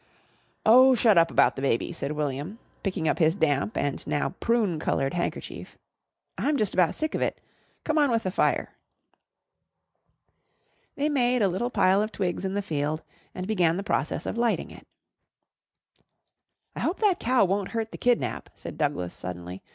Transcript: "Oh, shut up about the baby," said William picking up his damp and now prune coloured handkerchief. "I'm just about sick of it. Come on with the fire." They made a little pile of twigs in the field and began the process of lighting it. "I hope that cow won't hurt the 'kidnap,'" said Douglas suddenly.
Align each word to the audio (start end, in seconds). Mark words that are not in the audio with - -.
"Oh, 0.65 0.95
shut 0.95 1.15
up 1.19 1.29
about 1.29 1.55
the 1.55 1.61
baby," 1.61 1.91
said 1.93 2.13
William 2.13 2.57
picking 2.81 3.07
up 3.07 3.19
his 3.19 3.35
damp 3.35 3.77
and 3.77 4.07
now 4.07 4.33
prune 4.39 4.79
coloured 4.79 5.13
handkerchief. 5.13 5.77
"I'm 6.39 6.57
just 6.57 6.73
about 6.73 6.95
sick 6.95 7.13
of 7.13 7.21
it. 7.21 7.39
Come 7.83 7.99
on 7.99 8.09
with 8.09 8.23
the 8.23 8.31
fire." 8.31 8.71
They 10.95 11.07
made 11.07 11.43
a 11.43 11.47
little 11.47 11.69
pile 11.69 12.01
of 12.01 12.11
twigs 12.11 12.43
in 12.43 12.55
the 12.55 12.63
field 12.63 13.03
and 13.35 13.45
began 13.45 13.77
the 13.77 13.83
process 13.83 14.25
of 14.25 14.39
lighting 14.39 14.71
it. 14.71 14.87
"I 16.75 16.79
hope 16.79 16.99
that 17.01 17.19
cow 17.19 17.45
won't 17.45 17.69
hurt 17.69 17.91
the 17.91 17.99
'kidnap,'" 17.99 18.49
said 18.55 18.79
Douglas 18.79 19.13
suddenly. 19.13 19.61